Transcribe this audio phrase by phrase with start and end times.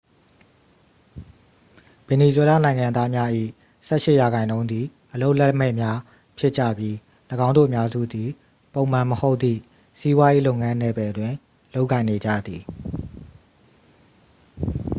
[2.07, 3.29] ဗင်နီဇွဲလားနိုင်ငံသားများ၏
[3.87, 5.97] ဆယ့်ရှစ်ရာခိုင်နှုန်းသည် အလုပ်လက်မဲ့များ
[6.37, 6.95] ဖြစ်ကြပြီး
[7.47, 8.29] ၎င်းတို့အများစုသည်
[8.73, 9.59] ပုံမှန်မဟုတ်သည့်
[9.99, 11.33] စီးပွားရေးလုပ်ငန်းနယ်ပယ်တွင်
[11.73, 12.61] လုပ်ကိုင်နေကြသည်